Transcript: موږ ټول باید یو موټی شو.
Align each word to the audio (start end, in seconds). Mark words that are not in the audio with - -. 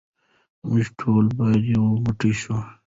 موږ 0.67 0.85
ټول 0.99 1.25
باید 1.37 1.63
یو 1.73 1.85
موټی 2.03 2.31
شو. 2.41 2.55